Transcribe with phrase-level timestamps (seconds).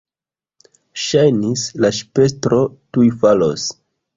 [1.01, 3.69] Ŝajnis, la ŝipestro tuj falos.